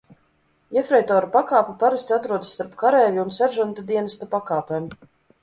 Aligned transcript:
Jefreitora 0.77 1.29
pakāpe 1.35 1.75
parasti 1.83 2.15
atrodas 2.17 2.55
starp 2.57 2.73
kareivja 2.85 3.27
un 3.27 3.35
seržanta 3.37 3.87
dienesta 3.93 4.31
pakāpēm. 4.35 4.91